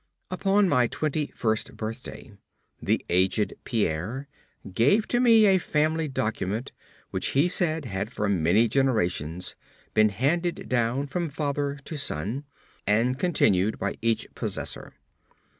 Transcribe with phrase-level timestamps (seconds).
[0.31, 2.31] Upon my twenty first birthday,
[2.81, 4.27] the aged Pierre
[4.73, 6.71] gave to me a family document
[7.11, 9.55] which he said had for many generations
[9.93, 12.45] been handed down from father to son,
[12.87, 14.95] and continued by each possessor.